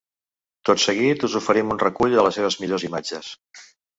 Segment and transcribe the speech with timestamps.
[0.69, 3.31] Tot seguit us oferim un recull de les seves millors imatges.